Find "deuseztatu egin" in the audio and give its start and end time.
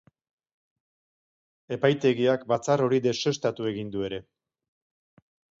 3.07-3.95